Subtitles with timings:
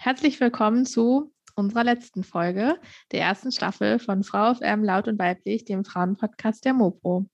[0.00, 2.76] Herzlich willkommen zu unserer letzten Folge
[3.10, 7.26] der ersten Staffel von Frau FM Laut und Weiblich, dem Frauenpodcast der Mopo.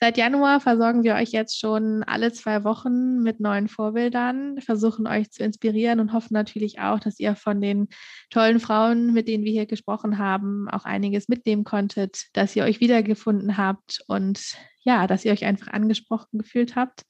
[0.00, 5.30] Seit Januar versorgen wir euch jetzt schon alle zwei Wochen mit neuen Vorbildern, versuchen euch
[5.30, 7.86] zu inspirieren und hoffen natürlich auch, dass ihr von den
[8.28, 12.80] tollen Frauen, mit denen wir hier gesprochen haben, auch einiges mitnehmen konntet, dass ihr euch
[12.80, 17.04] wiedergefunden habt und ja, dass ihr euch einfach angesprochen gefühlt habt.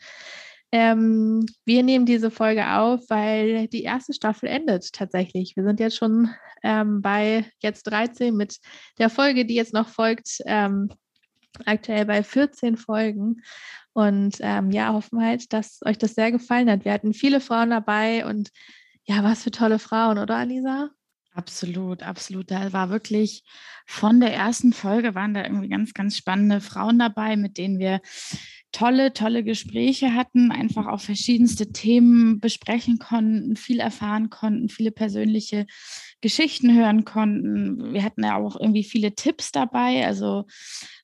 [0.76, 5.54] Ähm, wir nehmen diese Folge auf, weil die erste Staffel endet tatsächlich.
[5.54, 6.30] Wir sind jetzt schon
[6.64, 8.58] ähm, bei jetzt 13 mit
[8.98, 10.88] der Folge, die jetzt noch folgt, ähm,
[11.64, 13.40] aktuell bei 14 Folgen.
[13.92, 16.84] Und ähm, ja, hoffen halt, dass euch das sehr gefallen hat.
[16.84, 18.50] Wir hatten viele Frauen dabei und
[19.04, 20.90] ja, was für tolle Frauen, oder Alisa?
[21.34, 22.50] Absolut, absolut.
[22.50, 23.42] Da war wirklich
[23.86, 28.00] von der ersten Folge waren da irgendwie ganz, ganz spannende Frauen dabei, mit denen wir
[28.70, 35.66] tolle, tolle Gespräche hatten, einfach auch verschiedenste Themen besprechen konnten, viel erfahren konnten, viele persönliche
[36.20, 37.92] Geschichten hören konnten.
[37.92, 40.44] Wir hatten ja auch irgendwie viele Tipps dabei, also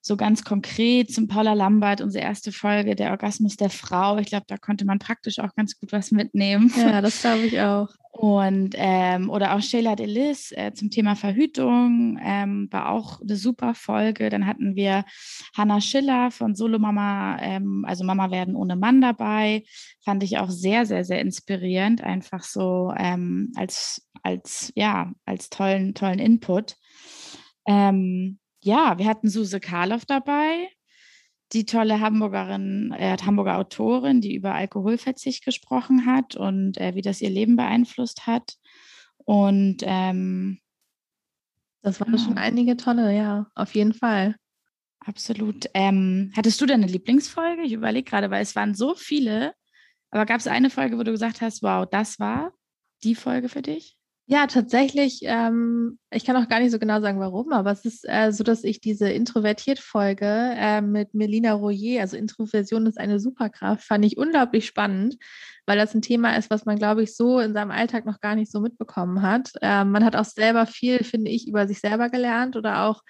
[0.01, 4.19] so ganz konkret zum Paula Lambert, unsere erste Folge, der Orgasmus der Frau.
[4.19, 6.73] Ich glaube, da konnte man praktisch auch ganz gut was mitnehmen.
[6.77, 7.89] Ja, das glaube ich auch.
[8.13, 13.75] Und ähm, oder auch Sheila Delis äh, zum Thema Verhütung ähm, war auch eine super
[13.75, 14.31] Folge.
[14.31, 15.05] Dann hatten wir
[15.57, 19.63] Hanna Schiller von Solo Mama, ähm, also Mama werden ohne Mann dabei.
[20.05, 22.03] Fand ich auch sehr, sehr, sehr inspirierend.
[22.03, 26.77] Einfach so ähm, als, als, ja, als tollen, tollen Input.
[27.67, 30.69] Ähm, ja, wir hatten Suse Karloff dabei,
[31.53, 37.21] die tolle Hamburgerin, äh, Hamburger Autorin, die über Alkoholverzicht gesprochen hat und äh, wie das
[37.21, 38.55] ihr Leben beeinflusst hat.
[39.25, 40.61] Und ähm,
[41.83, 42.25] das waren genau.
[42.25, 44.37] schon einige tolle, ja, auf jeden Fall.
[45.01, 45.67] Absolut.
[45.73, 47.63] Ähm, hattest du denn eine Lieblingsfolge?
[47.63, 49.55] Ich überlege gerade, weil es waren so viele.
[50.11, 52.53] Aber gab es eine Folge, wo du gesagt hast, wow, das war
[53.03, 53.97] die Folge für dich?
[54.33, 58.09] Ja, tatsächlich, ähm, ich kann auch gar nicht so genau sagen, warum, aber es ist
[58.09, 63.83] äh, so, dass ich diese Introvertiert-Folge äh, mit Melina Royer, also Introversion ist eine Superkraft,
[63.83, 65.17] fand ich unglaublich spannend,
[65.67, 68.37] weil das ein Thema ist, was man, glaube ich, so in seinem Alltag noch gar
[68.37, 69.51] nicht so mitbekommen hat.
[69.63, 73.03] Ähm, man hat auch selber viel, finde ich, über sich selber gelernt oder auch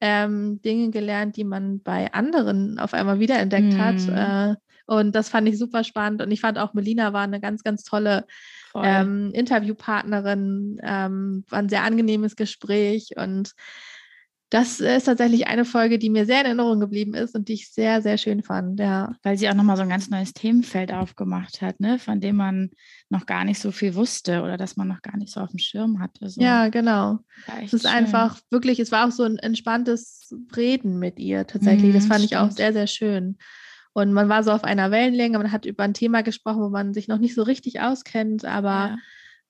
[0.00, 3.78] ähm, Dinge gelernt, die man bei anderen auf einmal wiederentdeckt mm.
[3.78, 4.58] hat.
[4.86, 6.22] Und das fand ich super spannend.
[6.22, 8.26] Und ich fand auch, Melina war eine ganz, ganz tolle
[8.74, 13.54] ähm, Interviewpartnerin, ähm, war ein sehr angenehmes Gespräch und
[14.54, 17.72] das ist tatsächlich eine Folge, die mir sehr in Erinnerung geblieben ist und die ich
[17.72, 19.12] sehr, sehr schön fand, ja.
[19.24, 21.98] Weil sie auch nochmal so ein ganz neues Themenfeld aufgemacht hat, ne?
[21.98, 22.70] von dem man
[23.08, 25.58] noch gar nicht so viel wusste oder dass man noch gar nicht so auf dem
[25.58, 26.28] Schirm hatte.
[26.28, 26.40] So.
[26.40, 27.18] Ja, genau.
[27.64, 27.90] Es ist schön.
[27.90, 31.90] einfach wirklich, es war auch so ein entspanntes Reden mit ihr tatsächlich.
[31.90, 32.32] Mhm, das fand stimmt.
[32.32, 33.38] ich auch sehr, sehr schön.
[33.94, 36.92] Und man war so auf einer Wellenlänge, man hat über ein Thema gesprochen, wo man
[36.92, 38.98] sich noch nicht so richtig auskennt, aber ja.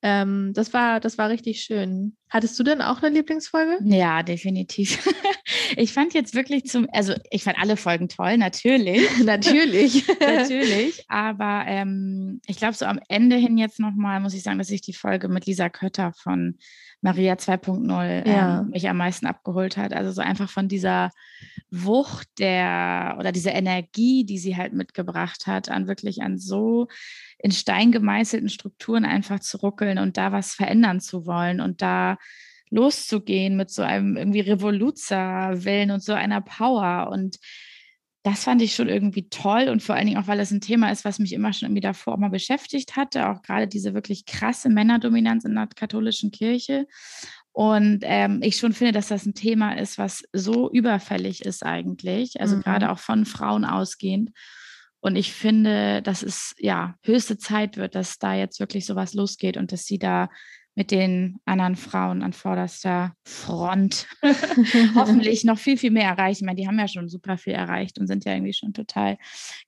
[0.03, 2.15] ähm, das, war, das war richtig schön.
[2.29, 3.79] Hattest du denn auch eine Lieblingsfolge?
[3.85, 5.09] Ja, definitiv.
[5.77, 9.09] ich fand jetzt wirklich zum, also ich fand alle Folgen toll, natürlich.
[9.25, 10.07] natürlich.
[10.21, 11.05] natürlich.
[11.09, 14.83] Aber ähm, ich glaube, so am Ende hin jetzt nochmal muss ich sagen, dass ich
[14.83, 16.59] die Folge mit Lisa Kötter von
[17.05, 18.61] Maria 2.0 ja.
[18.61, 19.93] ähm, mich am meisten abgeholt hat.
[19.93, 21.11] Also so einfach von dieser
[21.71, 26.89] Wucht der oder dieser Energie, die sie halt mitgebracht hat, an wirklich an so
[27.39, 32.17] in Stein gemeißelten Strukturen einfach zu ruckeln und da was verändern zu wollen und da
[32.71, 37.37] loszugehen mit so einem irgendwie Revoluzer-Willen und so einer Power und
[38.25, 40.91] das fand ich schon irgendwie toll und vor allen Dingen auch, weil es ein Thema
[40.91, 44.25] ist, was mich immer schon irgendwie davor auch mal beschäftigt hatte, auch gerade diese wirklich
[44.25, 46.87] krasse Männerdominanz in der katholischen Kirche.
[47.53, 52.41] Und ähm, ich schon finde, dass das ein Thema ist, was so überfällig ist eigentlich,
[52.41, 52.63] also mhm.
[52.63, 54.31] gerade auch von Frauen ausgehend.
[55.01, 59.59] Und ich finde, dass es ja höchste Zeit wird, dass da jetzt wirklich sowas losgeht
[59.59, 60.31] und dass sie da
[60.77, 64.07] mit den anderen Frauen an vorderster Front
[64.95, 66.43] hoffentlich noch viel, viel mehr erreichen.
[66.43, 69.17] Ich meine, die haben ja schon super viel erreicht und sind ja irgendwie schon total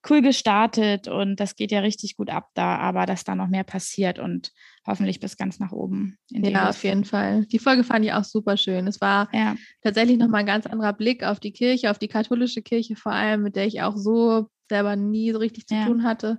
[0.08, 3.64] cool gestartet und das geht ja richtig gut ab da, aber dass da noch mehr
[3.64, 4.52] passiert und
[4.86, 6.18] hoffentlich bis ganz nach oben.
[6.30, 7.44] ja, auf jeden Fall.
[7.46, 8.86] Die Folge fand ich auch super schön.
[8.86, 9.56] Es war ja.
[9.82, 13.42] tatsächlich nochmal ein ganz anderer Blick auf die Kirche, auf die katholische Kirche vor allem,
[13.42, 15.86] mit der ich auch so selber nie so richtig zu ja.
[15.86, 16.38] tun hatte.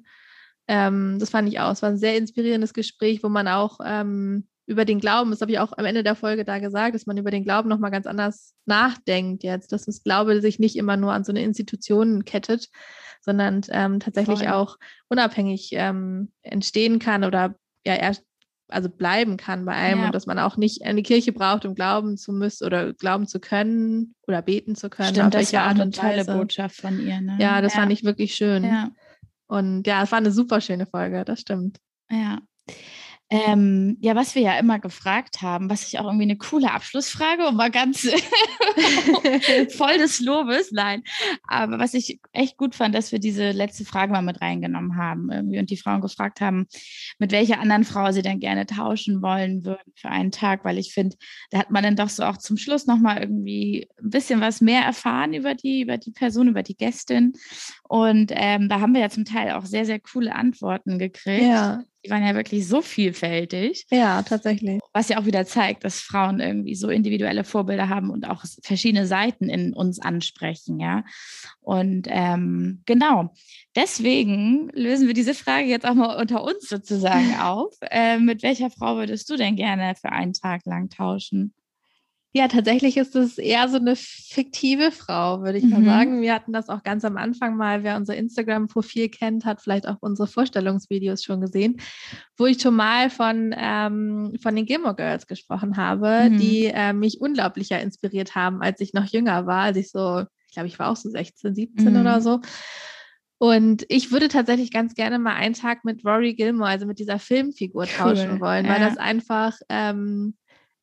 [0.67, 1.71] Ähm, das fand ich auch.
[1.71, 5.51] Es war ein sehr inspirierendes Gespräch, wo man auch ähm, über den Glauben, das habe
[5.51, 8.05] ich auch am Ende der Folge da gesagt, dass man über den Glauben nochmal ganz
[8.05, 12.69] anders nachdenkt jetzt, dass das Glaube sich nicht immer nur an so eine Institution kettet,
[13.21, 14.49] sondern ähm, tatsächlich Voll.
[14.49, 14.77] auch
[15.07, 17.55] unabhängig ähm, entstehen kann oder
[17.85, 18.23] ja erst
[18.69, 20.05] also bleiben kann bei einem ja.
[20.07, 23.39] und dass man auch nicht eine Kirche braucht, um glauben zu müssen oder glauben zu
[23.39, 25.15] können oder beten zu können.
[25.15, 27.21] Stimmt, das war Art eine tolle Botschaft von ihr.
[27.21, 27.37] Ne?
[27.39, 27.79] Ja, das ja.
[27.79, 28.65] fand ich wirklich schön.
[28.65, 28.89] Ja.
[29.47, 31.79] Und ja, es war eine super schöne Folge, das stimmt.
[32.11, 32.39] Ja.
[33.29, 37.45] Ähm, ja, was wir ja immer gefragt haben, was ich auch irgendwie eine coole Abschlussfrage
[37.45, 38.03] und mal ganz
[39.75, 41.03] voll des Lobes, nein.
[41.45, 45.29] Aber was ich echt gut fand, dass wir diese letzte Frage mal mit reingenommen haben
[45.29, 46.67] irgendwie und die Frauen gefragt haben,
[47.19, 50.93] mit welcher anderen Frau sie denn gerne tauschen wollen würden für einen Tag, weil ich
[50.93, 51.17] finde,
[51.49, 54.83] da hat man dann doch so auch zum Schluss nochmal irgendwie ein bisschen was mehr
[54.83, 57.33] erfahren über die, über die Person, über die Gästin.
[57.83, 61.43] Und ähm, da haben wir ja zum Teil auch sehr, sehr coole Antworten gekriegt.
[61.43, 61.83] Ja.
[62.07, 63.85] Die waren ja wirklich so vielfältig.
[63.91, 64.79] Ja, tatsächlich.
[64.93, 69.05] Was ja auch wieder zeigt, dass Frauen irgendwie so individuelle Vorbilder haben und auch verschiedene
[69.05, 71.03] Seiten in uns ansprechen, ja.
[71.59, 73.33] Und ähm, genau,
[73.75, 77.75] deswegen lösen wir diese Frage jetzt auch mal unter uns sozusagen auf.
[77.81, 81.53] Äh, mit welcher Frau würdest du denn gerne für einen Tag lang tauschen?
[82.37, 85.71] Ja, tatsächlich ist es eher so eine fiktive Frau, würde ich mhm.
[85.71, 86.21] mal sagen.
[86.21, 89.97] Wir hatten das auch ganz am Anfang mal, wer unser Instagram-Profil kennt, hat vielleicht auch
[90.01, 91.81] unsere Vorstellungsvideos schon gesehen,
[92.37, 96.37] wo ich schon mal von, ähm, von den Gilmore Girls gesprochen habe, mhm.
[96.37, 100.53] die äh, mich unglaublicher inspiriert haben, als ich noch jünger war, als ich so, ich
[100.53, 101.99] glaube, ich war auch so 16, 17 mhm.
[101.99, 102.39] oder so.
[103.39, 107.17] Und ich würde tatsächlich ganz gerne mal einen Tag mit Rory Gilmore, also mit dieser
[107.17, 107.87] Filmfigur, cool.
[107.87, 108.73] tauschen wollen, ja.
[108.73, 110.35] weil das einfach ähm,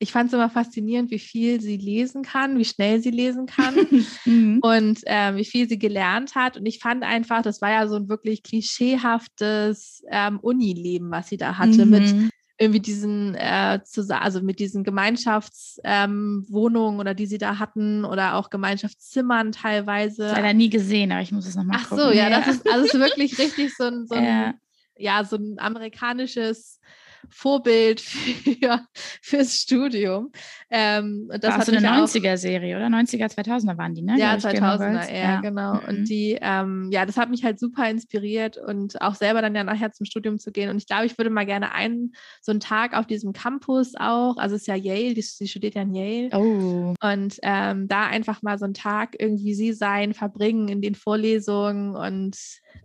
[0.04, 3.74] ich fand es immer faszinierend, wie viel sie lesen kann, wie schnell sie lesen kann
[4.26, 4.58] mhm.
[4.60, 6.58] und äh, wie viel sie gelernt hat.
[6.58, 11.38] Und ich fand einfach, das war ja so ein wirklich klischeehaftes ähm, Unileben, was sie
[11.38, 11.90] da hatte, mhm.
[11.90, 12.14] mit
[12.58, 13.80] irgendwie diesen, äh,
[14.10, 20.24] also mit diesen Gemeinschaftswohnungen ähm, oder die sie da hatten oder auch Gemeinschaftszimmern teilweise.
[20.24, 21.98] Das leider nie gesehen, aber ich muss es nochmal gucken.
[21.98, 24.52] Ach so, ja, ja, das ist, also ist wirklich richtig so ein, so ein ja.
[24.98, 26.78] ja, so ein amerikanisches
[27.30, 28.80] Vorbild für,
[29.22, 30.32] fürs Studium.
[30.70, 32.86] Ähm, das war so eine 90er-Serie, oder?
[32.86, 34.16] 90er, 2000er waren die, ne?
[34.18, 35.74] Ja, 2000er, ja, ja, genau.
[35.74, 35.88] Mhm.
[35.88, 39.64] Und die, ähm, ja, das hat mich halt super inspiriert und auch selber dann ja
[39.64, 40.70] nachher zum Studium zu gehen.
[40.70, 44.36] Und ich glaube, ich würde mal gerne einen, so einen Tag auf diesem Campus auch,
[44.36, 46.28] also es ist ja Yale, die, die studiert ja in Yale.
[46.32, 46.94] Oh.
[47.00, 51.94] Und ähm, da einfach mal so einen Tag irgendwie sie sein, verbringen in den Vorlesungen
[51.96, 52.36] und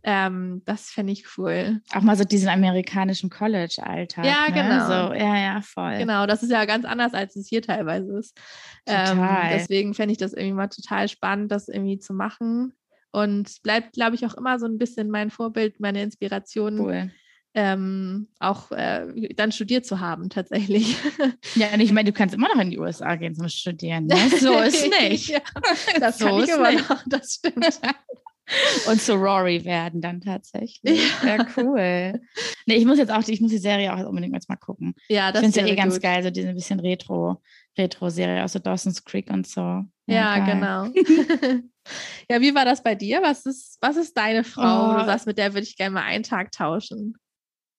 [0.03, 1.81] ähm, das fände ich cool.
[1.93, 4.25] Auch mal so diesen amerikanischen College-Alltag.
[4.25, 4.53] Ja, ne?
[4.53, 4.87] genau.
[4.87, 5.97] So, ja, ja, voll.
[5.97, 8.37] Genau, das ist ja ganz anders, als es hier teilweise ist.
[8.85, 12.73] Ähm, deswegen fände ich das irgendwie mal total spannend, das irgendwie zu machen.
[13.11, 16.79] Und bleibt, glaube ich, auch immer so ein bisschen mein Vorbild, meine Inspiration.
[16.79, 17.11] Cool.
[17.55, 20.95] Ähm, auch äh, dann studiert zu haben, tatsächlich.
[21.55, 24.05] Ja, und ich meine, du kannst immer noch in die USA gehen zum Studieren.
[24.05, 24.15] Ne?
[24.39, 25.29] So ist nicht.
[25.29, 25.39] ja,
[25.99, 27.79] das so ich immer noch, das stimmt.
[28.87, 31.01] Und zu Rory werden dann tatsächlich.
[31.23, 32.21] Ja, cool.
[32.65, 34.95] Nee, ich muss jetzt auch, ich muss die Serie auch unbedingt jetzt mal gucken.
[35.07, 36.03] Ja, das ist ja eh ganz gut.
[36.03, 37.41] geil, so diese bisschen Retro,
[37.77, 39.61] Retro-Serie aus so Dawson's Creek und so.
[39.61, 40.85] Ja, ja genau.
[42.29, 43.21] ja, wie war das bei dir?
[43.21, 44.95] Was ist, was ist deine Frau?
[44.95, 45.05] Oh.
[45.05, 47.15] Sagst, mit der würde ich gerne mal einen Tag tauschen.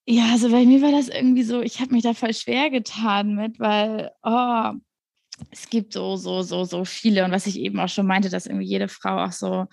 [0.07, 3.35] Ja, also bei mir war das irgendwie so, ich habe mich da voll schwer getan
[3.35, 4.73] mit, weil, oh,
[5.51, 7.25] es gibt so, so, so, so viele.
[7.25, 9.67] Und was ich eben auch schon meinte, dass irgendwie jede Frau auch so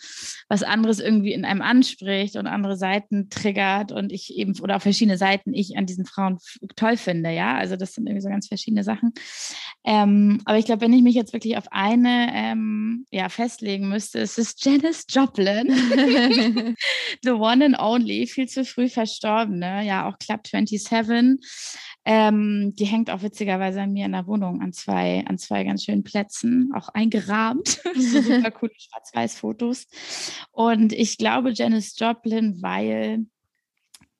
[0.49, 4.81] was anderes irgendwie in einem anspricht und andere Seiten triggert und ich eben, oder auch
[4.81, 6.37] verschiedene Seiten ich an diesen Frauen
[6.75, 7.55] toll finde, ja.
[7.55, 9.13] Also das sind irgendwie so ganz verschiedene Sachen.
[9.85, 14.19] Ähm, aber ich glaube, wenn ich mich jetzt wirklich auf eine ähm, ja, festlegen müsste,
[14.19, 15.67] ist es Janice Joplin.
[17.23, 21.37] The one and only, viel zu früh verstorbene, ja, auch Club 27.
[22.09, 25.83] Ähm, die hängt auch witzigerweise an mir in der Wohnung an zwei, an zwei ganz
[25.83, 27.67] schönen Plätzen, auch eingerahmt.
[27.95, 29.87] so super coole Schwarz-Weiß-Fotos.
[30.51, 33.25] Und ich glaube Janice Joplin, weil,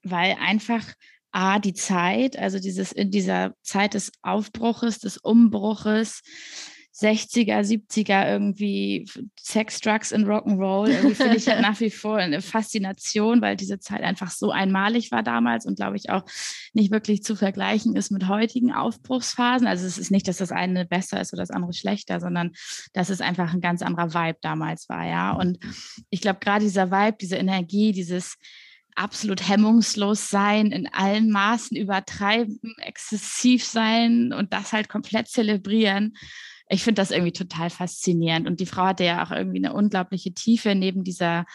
[0.04, 0.84] weil einfach
[1.32, 6.24] A, die Zeit, also dieses in dieser Zeit des Aufbruches, des Umbruches,
[7.00, 9.08] 60er, 70er irgendwie
[9.40, 10.90] Sex, Drugs und Rock'n'Roll.
[10.90, 15.12] Irgendwie finde ich halt nach wie vor eine Faszination, weil diese Zeit einfach so einmalig
[15.12, 16.24] war damals und glaube ich auch
[16.74, 19.68] nicht wirklich zu vergleichen ist mit heutigen Aufbruchsphasen.
[19.68, 22.52] Also es ist nicht, dass das eine besser ist oder das andere schlechter, sondern
[22.94, 25.34] dass es einfach ein ganz anderer Vibe damals war, ja.
[25.34, 25.60] Und
[26.10, 28.38] ich glaube, gerade dieser Vibe, diese Energie, dieses
[28.96, 36.14] absolut hemmungslos sein, in allen Maßen übertreiben, exzessiv sein und das halt komplett zelebrieren
[36.70, 38.48] ich finde das irgendwie total faszinierend.
[38.48, 41.46] Und die Frau hatte ja auch irgendwie eine unglaubliche Tiefe neben dieser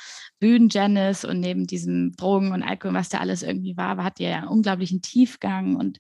[0.41, 4.49] Bühnen-Janice und neben diesem Drogen und Alkohol, was da alles irgendwie war, hat ja einen
[4.49, 5.99] unglaublichen Tiefgang und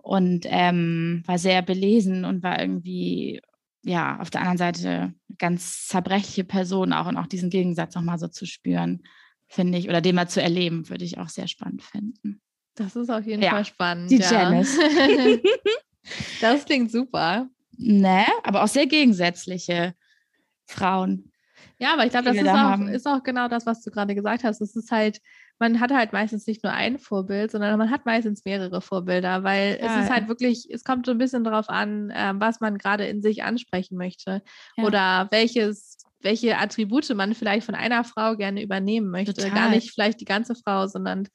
[0.00, 3.42] und ähm, war sehr belesen und war irgendwie,
[3.84, 8.28] ja, auf der anderen Seite ganz zerbrechliche Person auch und auch diesen Gegensatz nochmal so
[8.28, 9.02] zu spüren,
[9.48, 12.40] finde ich, oder den mal zu erleben, würde ich auch sehr spannend finden.
[12.74, 14.10] Das ist auf jeden ja, Fall spannend.
[14.10, 14.30] Die ja.
[14.30, 14.78] Janice.
[16.40, 17.50] das klingt super.
[17.78, 19.94] Ne, aber auch sehr gegensätzliche
[20.66, 21.32] Frauen.
[21.78, 24.42] Ja, aber ich glaube, das ist auch, ist auch, genau das, was du gerade gesagt
[24.42, 24.60] hast.
[24.60, 25.20] Es ist halt,
[25.60, 29.78] man hat halt meistens nicht nur ein Vorbild, sondern man hat meistens mehrere Vorbilder, weil
[29.80, 32.78] ja, es ist halt wirklich, es kommt so ein bisschen darauf an, äh, was man
[32.78, 34.42] gerade in sich ansprechen möchte
[34.76, 34.84] ja.
[34.84, 39.34] oder welches, welche Attribute man vielleicht von einer Frau gerne übernehmen möchte.
[39.34, 39.52] Total.
[39.52, 41.28] Gar nicht vielleicht die ganze Frau, sondern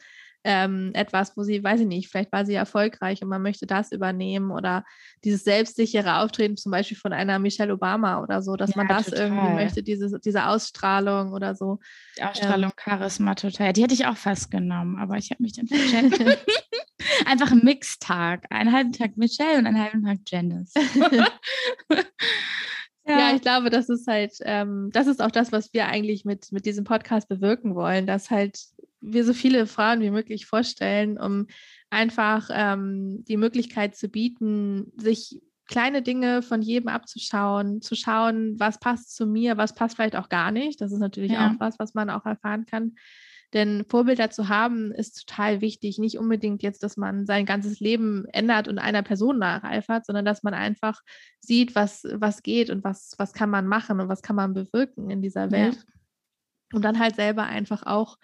[0.44, 3.92] ähm, etwas, wo sie, weiß ich nicht, vielleicht war sie erfolgreich und man möchte das
[3.92, 4.84] übernehmen oder
[5.24, 9.06] dieses selbstsichere Auftreten zum Beispiel von einer Michelle Obama oder so, dass ja, man das
[9.06, 9.28] total.
[9.28, 11.80] irgendwie möchte, diese, diese Ausstrahlung oder so.
[12.18, 13.74] Die Ausstrahlung, ähm, Charisma total.
[13.74, 16.20] Die hätte ich auch fast genommen, aber ich habe mich dann vercheckt.
[17.26, 18.46] Einfach ein Mixtag.
[18.50, 20.74] Einen halben Tag Michelle und einen halben Tag Janice.
[23.06, 23.20] Ja.
[23.20, 23.36] ja.
[23.36, 26.66] ich glaube, das ist halt, ähm, das ist auch das, was wir eigentlich mit, mit
[26.66, 28.58] diesem Podcast bewirken wollen, dass halt
[29.04, 31.48] wir so viele Frauen wie möglich vorstellen, um
[31.90, 38.80] einfach ähm, die Möglichkeit zu bieten, sich kleine Dinge von jedem abzuschauen, zu schauen, was
[38.80, 40.82] passt zu mir, was passt vielleicht auch gar nicht.
[40.82, 41.48] Das ist natürlich ja.
[41.48, 42.96] auch was, was man auch erfahren kann.
[43.54, 46.00] Denn Vorbilder zu haben ist total wichtig.
[46.00, 50.42] Nicht unbedingt jetzt, dass man sein ganzes Leben ändert und einer Person nacheifert, sondern dass
[50.42, 51.02] man einfach
[51.40, 55.12] sieht, was, was geht und was, was kann man machen und was kann man bewirken
[55.12, 55.76] in dieser Welt.
[55.76, 55.82] Ja.
[56.74, 58.18] Und dann halt selber einfach auch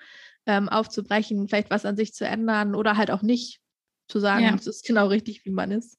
[0.50, 3.60] ähm, aufzubrechen, vielleicht was an sich zu ändern oder halt auch nicht
[4.08, 4.56] zu sagen, ja.
[4.56, 5.98] es ist genau richtig, wie man ist.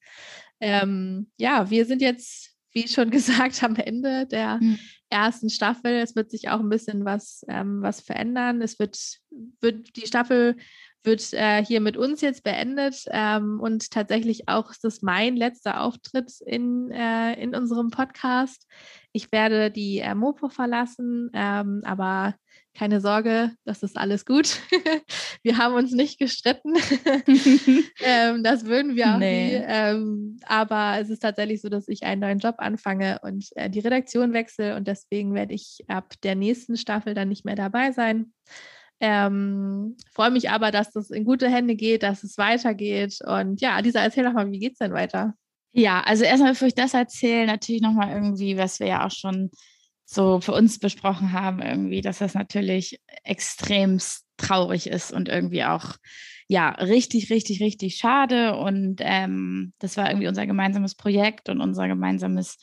[0.59, 4.78] Ähm, ja, wir sind jetzt, wie schon gesagt, am Ende der mhm.
[5.09, 5.92] ersten Staffel.
[5.92, 8.61] Es wird sich auch ein bisschen was, ähm, was verändern.
[8.61, 8.99] Es wird,
[9.61, 10.57] wird die Staffel
[11.02, 15.80] wird äh, hier mit uns jetzt beendet ähm, und tatsächlich auch ist das mein letzter
[15.80, 18.66] Auftritt in, äh, in unserem Podcast.
[19.12, 22.35] Ich werde die äh, Mopo verlassen, ähm, aber
[22.81, 24.59] keine Sorge, das ist alles gut.
[25.43, 26.73] wir haben uns nicht gestritten.
[28.03, 29.59] ähm, das würden wir auch nee.
[29.59, 29.65] nie.
[29.69, 33.81] Ähm, aber es ist tatsächlich so, dass ich einen neuen Job anfange und äh, die
[33.81, 38.33] Redaktion wechsle und deswegen werde ich ab der nächsten Staffel dann nicht mehr dabei sein.
[38.99, 43.19] Ähm, freue mich aber, dass das in gute Hände geht, dass es weitergeht.
[43.27, 45.35] Und ja, Lisa, erzähl doch mal, wie geht es denn weiter?
[45.73, 49.51] Ja, also erstmal, bevor ich das erzähle, natürlich nochmal irgendwie, was wir ja auch schon
[50.12, 53.99] so für uns besprochen haben, irgendwie, dass das natürlich extrem
[54.37, 55.95] traurig ist und irgendwie auch
[56.49, 58.57] ja richtig, richtig, richtig schade.
[58.57, 62.59] Und ähm, das war irgendwie unser gemeinsames Projekt und unser gemeinsames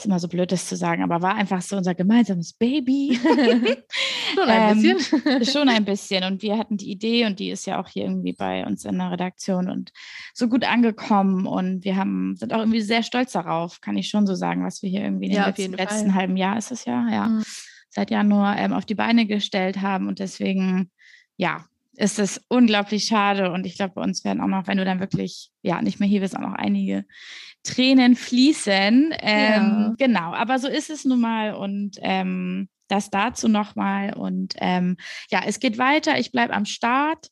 [0.00, 3.18] ist immer so blöd, das zu sagen, aber war einfach so unser gemeinsames Baby.
[4.34, 5.44] schon ein ähm, bisschen.
[5.44, 6.24] schon ein bisschen.
[6.24, 8.98] Und wir hatten die Idee und die ist ja auch hier irgendwie bei uns in
[8.98, 9.92] der Redaktion und
[10.34, 11.46] so gut angekommen.
[11.46, 14.82] Und wir haben, sind auch irgendwie sehr stolz darauf, kann ich schon so sagen, was
[14.82, 17.42] wir hier irgendwie in ja, den letzten, letzten, halben Jahr ist es ja, ja, mhm.
[17.90, 20.08] seit Januar ähm, auf die Beine gestellt haben.
[20.08, 20.90] Und deswegen,
[21.36, 21.64] ja,
[22.00, 23.52] ist es unglaublich schade.
[23.52, 26.08] Und ich glaube, bei uns werden auch noch, wenn du dann wirklich ja nicht mehr
[26.08, 27.04] hier bist, auch noch einige
[27.62, 29.14] Tränen fließen.
[29.20, 29.94] Ähm, ja.
[29.98, 31.54] Genau, aber so ist es nun mal.
[31.54, 34.14] Und ähm, das dazu nochmal.
[34.14, 34.96] Und ähm,
[35.30, 36.18] ja, es geht weiter.
[36.18, 37.28] Ich bleibe am Start.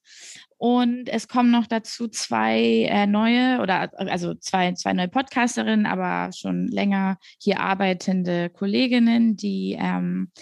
[0.59, 6.33] Und es kommen noch dazu zwei äh, neue oder also zwei, zwei neue Podcasterinnen, aber
[6.33, 10.33] schon länger hier arbeitende Kolleginnen, die, ähm,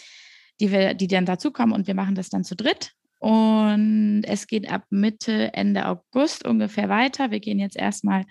[0.58, 2.92] die, wir, die dann dazukommen und wir machen das dann zu dritt.
[3.26, 7.32] Und es geht ab Mitte, Ende August ungefähr weiter.
[7.32, 8.24] Wir gehen jetzt erstmal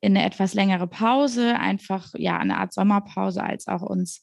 [0.00, 4.22] in eine etwas längere Pause, einfach ja eine Art Sommerpause, als auch uns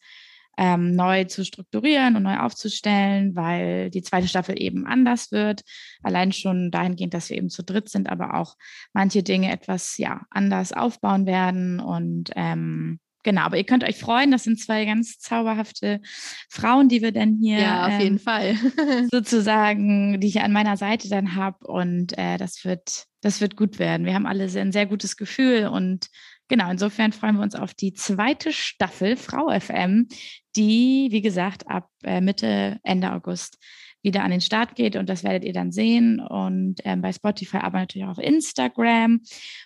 [0.57, 5.61] ähm, neu zu strukturieren und neu aufzustellen, weil die zweite Staffel eben anders wird.
[6.01, 8.55] Allein schon dahingehend, dass wir eben zu dritt sind, aber auch
[8.93, 14.29] manche Dinge etwas ja anders aufbauen werden und ähm, Genau, aber ihr könnt euch freuen,
[14.29, 15.99] das sind zwei ganz zauberhafte
[16.47, 18.55] Frauen, die wir dann hier ja, auf ähm, jeden Fall.
[19.11, 23.79] sozusagen, die ich an meiner Seite dann habe und äh, das wird das wird gut
[23.79, 24.05] werden.
[24.05, 26.05] Wir haben alle ein sehr gutes Gefühl und
[26.49, 30.07] genau, insofern freuen wir uns auf die zweite Staffel Frau FM,
[30.55, 33.57] die wie gesagt ab äh, Mitte Ende August
[34.05, 37.57] wieder an den Start geht und das werdet ihr dann sehen und ähm, bei Spotify,
[37.57, 39.21] aber natürlich auch auf Instagram,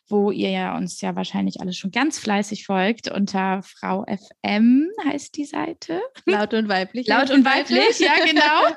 [0.08, 5.36] wo ihr ja uns ja wahrscheinlich alle schon ganz fleißig folgt unter Frau FM heißt
[5.36, 6.01] die Seite.
[6.25, 7.08] Laut und weiblich.
[7.08, 8.75] Laut und weiblich, ja genau.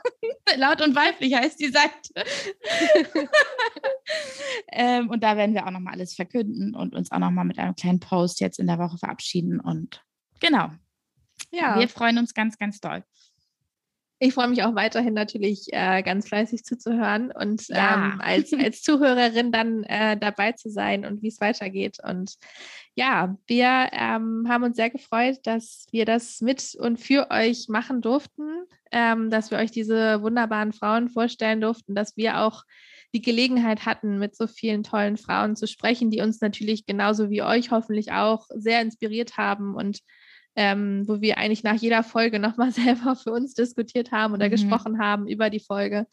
[0.56, 2.28] Laut und weiblich heißt die Seite.
[4.72, 7.74] ähm, und da werden wir auch nochmal alles verkünden und uns auch nochmal mit einem
[7.74, 10.02] kleinen Post jetzt in der Woche verabschieden und
[10.40, 10.70] genau.
[11.50, 11.78] Ja.
[11.78, 13.04] Wir freuen uns ganz, ganz doll.
[14.24, 18.12] Ich freue mich auch weiterhin natürlich äh, ganz fleißig zuzuhören und ja.
[18.12, 21.96] ähm, als, als Zuhörerin dann äh, dabei zu sein und wie es weitergeht.
[22.08, 22.36] Und
[22.94, 28.00] ja, wir ähm, haben uns sehr gefreut, dass wir das mit und für euch machen
[28.00, 28.62] durften,
[28.92, 32.62] ähm, dass wir euch diese wunderbaren Frauen vorstellen durften, dass wir auch
[33.12, 37.42] die Gelegenheit hatten, mit so vielen tollen Frauen zu sprechen, die uns natürlich genauso wie
[37.42, 39.98] euch hoffentlich auch sehr inspiriert haben und
[40.56, 44.52] ähm, wo wir eigentlich nach jeder Folge nochmal selber für uns diskutiert haben oder mhm.
[44.52, 46.06] gesprochen haben über die Folge.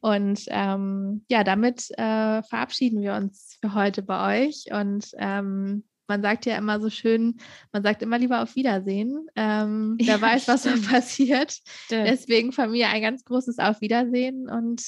[0.00, 4.64] Und ähm, ja, damit äh, verabschieden wir uns für heute bei euch.
[4.72, 7.38] Und ähm, man sagt ja immer so schön,
[7.72, 9.28] man sagt immer lieber auf Wiedersehen.
[9.36, 11.52] Ähm, wer ja, weiß, was da passiert.
[11.52, 12.08] Stimmt.
[12.08, 14.82] Deswegen von mir ein ganz großes Auf Wiedersehen und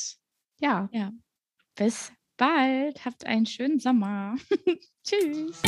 [0.60, 0.88] ja.
[0.92, 1.12] ja.
[1.74, 3.04] Bis bald.
[3.04, 4.36] Habt einen schönen Sommer.
[5.04, 5.62] Tschüss.